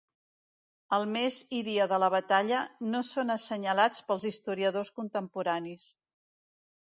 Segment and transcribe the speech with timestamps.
[0.95, 2.61] El mes i dia de la batalla
[2.95, 5.89] no són assenyalats pels historiadors contemporanis.